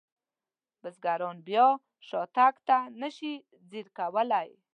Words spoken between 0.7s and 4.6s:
بزګران بیا شاتګ ته نشي ځیر کولی.